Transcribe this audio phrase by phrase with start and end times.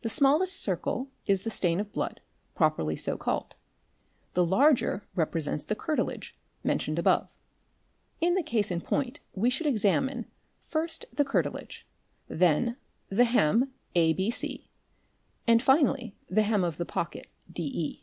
[0.00, 2.20] The smallest circle 'J is the stain of blood
[2.56, 3.54] properly so called,
[4.34, 6.34] the bs larger represent the 'curtilage'?
[6.64, 7.04] mentioned Fig.
[7.06, 7.28] 109.
[7.28, 7.28] above.
[8.20, 10.26] In the case in point we should examine,
[10.64, 11.86] first the curtilage,
[12.26, 12.76] then
[13.08, 14.32] the hem abe,
[15.46, 18.00] and finally the hem of the pocket de.